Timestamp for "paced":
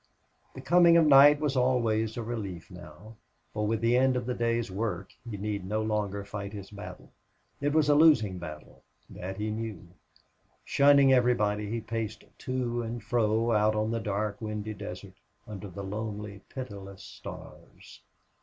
11.81-12.23